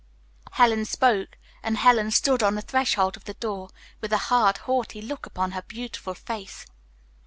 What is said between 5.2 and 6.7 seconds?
upon her beautiful face.